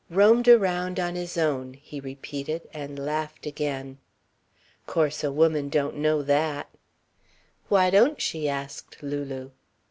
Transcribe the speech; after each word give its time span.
"Roamed 0.09 0.47
around 0.47 0.99
on 0.99 1.13
his 1.13 1.37
own," 1.37 1.73
he 1.75 1.99
repeated, 1.99 2.67
and 2.73 2.97
laughed 2.97 3.45
again. 3.45 3.99
"Course 4.87 5.23
a 5.23 5.31
woman 5.31 5.69
don't 5.69 5.95
know 5.97 6.23
that." 6.23 6.69
"Why 7.69 7.91
don't 7.91 8.19
she?" 8.19 8.49
asked 8.49 9.03
Lulu. 9.03 9.51